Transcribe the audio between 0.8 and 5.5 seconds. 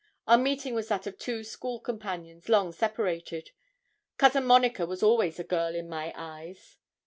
that of two school companions long separated. Cousin Monica was always a